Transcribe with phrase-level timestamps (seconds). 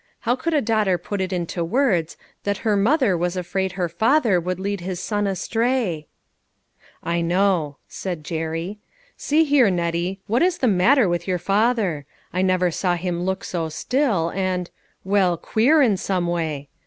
[0.21, 4.39] How could a daughter put it into words that her mother was afraid her father
[4.39, 6.07] would lead his son astray?"
[7.03, 8.79] I know," said Jerry."
[9.15, 12.07] See here, Nettie, what is the matter with your father?
[12.33, 14.71] I never saw him look so still, and
[15.03, 16.69] well, queer, in some way.